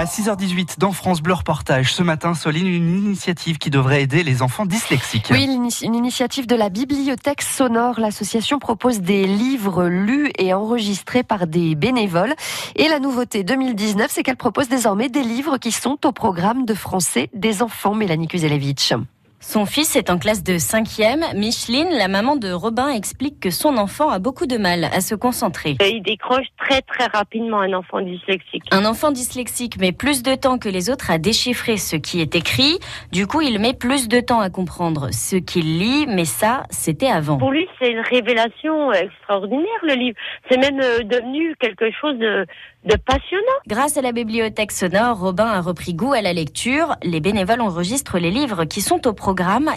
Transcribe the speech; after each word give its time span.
À 0.00 0.06
6h18, 0.06 0.78
dans 0.78 0.92
France 0.92 1.20
Bleu 1.20 1.34
Reportage, 1.34 1.92
ce 1.92 2.02
matin, 2.02 2.32
Soline, 2.32 2.66
une 2.66 2.88
initiative 2.88 3.58
qui 3.58 3.68
devrait 3.68 4.00
aider 4.00 4.22
les 4.22 4.40
enfants 4.40 4.64
dyslexiques. 4.64 5.26
Oui, 5.30 5.46
une 5.82 5.94
initiative 5.94 6.46
de 6.46 6.56
la 6.56 6.70
Bibliothèque 6.70 7.42
Sonore. 7.42 8.00
L'association 8.00 8.58
propose 8.58 9.02
des 9.02 9.26
livres 9.26 9.88
lus 9.88 10.30
et 10.38 10.54
enregistrés 10.54 11.22
par 11.22 11.46
des 11.46 11.74
bénévoles. 11.74 12.34
Et 12.76 12.88
la 12.88 12.98
nouveauté 12.98 13.44
2019, 13.44 14.10
c'est 14.10 14.22
qu'elle 14.22 14.38
propose 14.38 14.70
désormais 14.70 15.10
des 15.10 15.22
livres 15.22 15.58
qui 15.58 15.70
sont 15.70 15.98
au 16.06 16.12
programme 16.12 16.64
de 16.64 16.72
français 16.72 17.28
des 17.34 17.60
enfants. 17.60 17.94
Mélanie 17.94 18.26
Kuzelevich. 18.26 18.94
Son 19.42 19.64
fils 19.64 19.96
est 19.96 20.10
en 20.10 20.18
classe 20.18 20.44
de 20.44 20.58
5e. 20.58 21.34
Micheline, 21.34 21.88
la 21.96 22.08
maman 22.08 22.36
de 22.36 22.52
Robin, 22.52 22.90
explique 22.90 23.40
que 23.40 23.48
son 23.48 23.78
enfant 23.78 24.10
a 24.10 24.18
beaucoup 24.18 24.44
de 24.44 24.58
mal 24.58 24.84
à 24.84 25.00
se 25.00 25.14
concentrer. 25.14 25.78
Il 25.80 26.02
décroche 26.02 26.46
très 26.58 26.82
très 26.82 27.06
rapidement 27.06 27.60
un 27.60 27.72
enfant 27.72 28.02
dyslexique. 28.02 28.64
Un 28.70 28.84
enfant 28.84 29.10
dyslexique 29.10 29.78
met 29.80 29.92
plus 29.92 30.22
de 30.22 30.34
temps 30.34 30.58
que 30.58 30.68
les 30.68 30.90
autres 30.90 31.10
à 31.10 31.16
déchiffrer 31.16 31.78
ce 31.78 31.96
qui 31.96 32.20
est 32.20 32.36
écrit. 32.36 32.78
Du 33.12 33.26
coup, 33.26 33.40
il 33.40 33.58
met 33.58 33.72
plus 33.72 34.08
de 34.08 34.20
temps 34.20 34.40
à 34.40 34.50
comprendre 34.50 35.08
ce 35.10 35.36
qu'il 35.36 35.78
lit, 35.78 36.04
mais 36.06 36.26
ça, 36.26 36.64
c'était 36.68 37.08
avant. 37.08 37.38
Pour 37.38 37.50
lui, 37.50 37.66
c'est 37.80 37.90
une 37.90 38.00
révélation 38.00 38.92
extraordinaire, 38.92 39.64
le 39.84 39.94
livre. 39.94 40.18
C'est 40.50 40.58
même 40.58 40.80
euh, 40.82 41.02
devenu 41.02 41.56
quelque 41.58 41.90
chose 41.98 42.18
de, 42.18 42.44
de 42.84 42.96
passionnant. 42.96 43.40
Grâce 43.66 43.96
à 43.96 44.02
la 44.02 44.12
bibliothèque 44.12 44.72
sonore, 44.72 45.18
Robin 45.18 45.46
a 45.46 45.62
repris 45.62 45.94
goût 45.94 46.12
à 46.12 46.20
la 46.20 46.34
lecture. 46.34 46.96
Les 47.02 47.20
bénévoles 47.20 47.62
enregistrent 47.62 48.18
les 48.18 48.30
livres 48.30 48.66
qui 48.66 48.82
sont 48.82 49.06
au 49.08 49.14
programme 49.14 49.29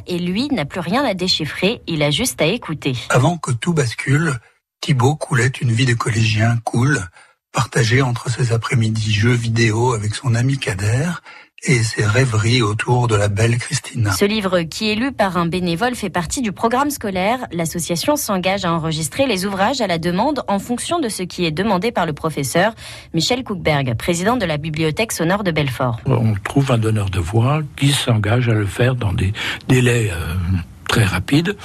et 0.07 0.19
lui 0.19 0.47
n'a 0.49 0.65
plus 0.65 0.79
rien 0.79 1.03
à 1.03 1.13
déchiffrer, 1.13 1.81
il 1.87 2.01
a 2.03 2.11
juste 2.11 2.41
à 2.41 2.45
écouter. 2.45 2.95
Avant 3.09 3.37
que 3.37 3.51
tout 3.51 3.73
bascule, 3.73 4.39
Thibaut 4.81 5.15
coulait 5.15 5.47
une 5.47 5.71
vie 5.71 5.85
de 5.85 5.93
collégien 5.93 6.57
cool, 6.63 6.99
partagée 7.51 8.01
entre 8.01 8.29
ses 8.29 8.51
après-midi 8.51 9.13
jeux 9.13 9.33
vidéo 9.33 9.93
avec 9.93 10.15
son 10.15 10.35
ami 10.35 10.57
Kader 10.57 11.11
et 11.65 11.81
ses 11.81 12.05
rêveries 12.05 12.61
autour 12.61 13.07
de 13.07 13.15
la 13.15 13.27
belle 13.27 13.57
Christina. 13.57 14.11
Ce 14.11 14.25
livre, 14.25 14.61
qui 14.61 14.91
est 14.91 14.95
lu 14.95 15.11
par 15.11 15.37
un 15.37 15.45
bénévole, 15.45 15.95
fait 15.95 16.09
partie 16.09 16.41
du 16.41 16.51
programme 16.51 16.89
scolaire. 16.89 17.39
L'association 17.51 18.15
s'engage 18.15 18.65
à 18.65 18.73
enregistrer 18.73 19.27
les 19.27 19.45
ouvrages 19.45 19.81
à 19.81 19.87
la 19.87 19.97
demande 19.97 20.43
en 20.47 20.59
fonction 20.59 20.99
de 20.99 21.09
ce 21.09 21.23
qui 21.23 21.45
est 21.45 21.51
demandé 21.51 21.91
par 21.91 22.05
le 22.05 22.13
professeur 22.13 22.73
Michel 23.13 23.43
Cookberg, 23.43 23.95
président 23.95 24.35
de 24.35 24.45
la 24.45 24.57
bibliothèque 24.57 25.11
sonore 25.11 25.43
de 25.43 25.51
Belfort. 25.51 25.99
On 26.05 26.33
trouve 26.43 26.71
un 26.71 26.77
donneur 26.77 27.09
de 27.09 27.19
voix 27.19 27.61
qui 27.77 27.91
s'engage 27.91 28.49
à 28.49 28.53
le 28.53 28.65
faire 28.65 28.95
dans 28.95 29.13
des 29.13 29.31
délais 29.67 30.11
euh, 30.11 30.35
très 30.87 31.05
rapides 31.05 31.55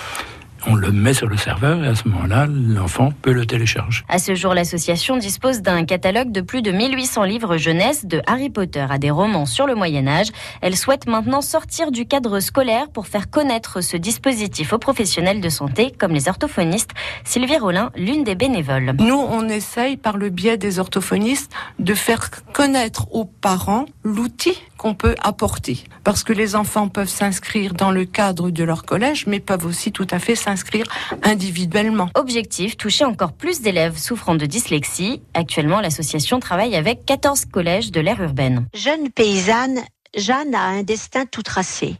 on 0.67 0.75
le 0.75 0.93
met 0.93 1.15
sur 1.15 1.29
le 1.29 1.37
serveur 1.37 1.85
et 1.85 1.89
à 1.89 1.95
ce 1.95 2.09
moment-là, 2.09 2.47
l'enfant 2.47 3.13
peut 3.23 3.33
le 3.33 3.47
télécharger. 3.47 4.03
À 4.09 4.19
ce 4.19 4.35
jour, 4.35 4.55
l'association 4.55 5.17
dispose 5.17 5.63
d'un 5.63 5.85
catalogue 5.85 6.33
de 6.33 6.41
plus 6.41 6.63
de 6.63 6.73
1800 6.73 7.25
livres 7.25 7.57
jeunesse, 7.57 8.07
de 8.07 8.21
Harry 8.27 8.51
Potter 8.51 8.87
à 8.89 8.99
des 8.99 9.11
romans 9.11 9.47
sur 9.47 9.67
le 9.67 9.75
Moyen 9.75 10.07
Âge. 10.07 10.29
Elle 10.61 10.77
souhaite 10.77 11.07
maintenant 11.07 11.41
sortir 11.41 11.91
du 11.91 12.07
cadre 12.07 12.41
scolaire 12.41 12.89
pour 12.91 13.07
faire 13.07 13.31
connaître 13.31 13.81
ce 13.81 13.97
dispositif 13.97 14.73
aux 14.73 14.79
professionnels 14.79 15.41
de 15.41 15.49
santé, 15.49 15.93
comme 15.97 16.13
les 16.13 16.29
orthophonistes. 16.29 16.91
Sylvie 17.25 17.59
Rollin, 17.59 17.91
l'une 17.97 18.25
des 18.25 18.35
bénévoles. 18.35 18.95
Nous, 18.99 19.15
on 19.15 19.49
essaye, 19.49 19.97
par 19.97 20.17
le 20.17 20.31
biais 20.31 20.57
des 20.57 20.79
orthophonistes, 20.79 21.53
de 21.79 21.95
faire 21.95 22.31
connaître 22.53 23.07
aux 23.13 23.25
parents 23.25 23.87
l'outil 24.03 24.59
qu'on 24.79 24.95
peut 24.95 25.15
apporter. 25.23 25.85
Parce 26.05 26.25
que 26.25 26.33
les 26.33 26.57
enfants 26.57 26.89
peuvent 26.89 27.09
s'inscrire 27.09 27.75
dans 27.75 27.91
le 27.91 28.07
cadre 28.07 28.51
de 28.51 28.65
leur 28.65 28.85
collège, 28.85 29.27
mais 29.27 29.41
peuvent 29.41 29.67
aussi 29.67 29.93
tout 29.93 30.07
à 30.11 30.19
fait 30.19 30.37
s'inscrire 30.37 30.87
individuellement. 31.23 32.09
Objectif, 32.15 32.79
toucher 32.79 33.05
encore 33.05 33.33
plus 33.33 33.61
d'élèves 33.61 33.99
souffrant 33.99 34.37
de 34.37 34.47
dyslexie. 34.47 35.21
Actuellement, 35.35 35.81
l'association 35.81 36.41
travaille 36.41 36.77
avec 36.77 37.05
14 37.05 37.45
collèges 37.47 37.91
de 37.91 38.01
l'ère 38.01 38.23
urbaine. 38.23 38.67
Jeune 38.73 39.11
paysanne, 39.11 39.81
Jeanne 40.17 40.55
a 40.55 40.63
un 40.63 40.83
destin 40.83 41.27
tout 41.27 41.43
tracé 41.43 41.97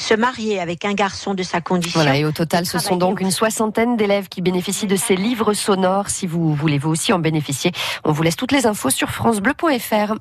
se 0.00 0.14
marier 0.14 0.58
avec 0.58 0.84
un 0.84 0.94
garçon 0.94 1.34
de 1.34 1.42
sa 1.42 1.60
condition. 1.60 2.00
Voilà, 2.00 2.16
et 2.16 2.24
au 2.24 2.32
total, 2.32 2.66
ce 2.66 2.78
sont 2.78 2.96
donc 2.96 3.20
une 3.20 3.30
soixantaine 3.30 3.96
d'élèves 3.96 4.28
qui 4.28 4.40
bénéficient 4.40 4.86
de 4.86 4.96
ces 4.96 5.14
livres 5.14 5.52
sonores. 5.52 6.08
Si 6.08 6.26
vous 6.26 6.54
voulez 6.54 6.78
vous 6.78 6.90
aussi 6.90 7.12
en 7.12 7.18
bénéficier, 7.18 7.70
on 8.04 8.12
vous 8.12 8.22
laisse 8.22 8.36
toutes 8.36 8.52
les 8.52 8.66
infos 8.66 8.90
sur 8.90 9.10
francebleu.fr. 9.10 10.14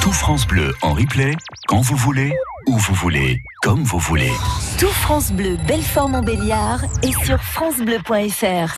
Tout 0.00 0.12
France 0.12 0.46
Bleu 0.46 0.72
en 0.80 0.94
replay, 0.94 1.32
quand 1.68 1.80
vous 1.80 1.96
voulez, 1.96 2.34
où 2.66 2.76
vous 2.76 2.94
voulez, 2.94 3.42
comme 3.62 3.82
vous 3.82 3.98
voulez. 3.98 4.32
Tout 4.78 4.88
France 4.88 5.30
Bleu, 5.30 5.58
Belfort-Montbéliard 5.68 6.84
et 7.02 7.12
sur 7.12 7.38
francebleu.fr. 7.42 8.68